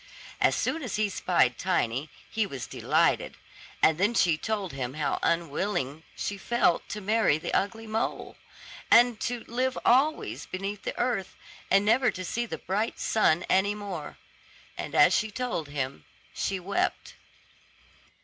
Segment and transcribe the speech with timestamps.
[0.39, 3.37] As soon as he spied Tiny, he was delighted;
[3.83, 8.35] and then she told him how unwilling she felt to marry the ugly mole,
[8.89, 11.35] and to live always beneath the earth,
[11.69, 14.17] and never to see the bright sun any more.
[14.75, 17.13] And as she told him she wept.